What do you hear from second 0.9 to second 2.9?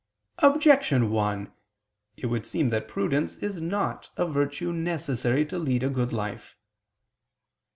1: It would seem that